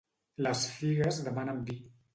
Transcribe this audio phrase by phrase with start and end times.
[0.47, 1.83] Les figues demanen vi.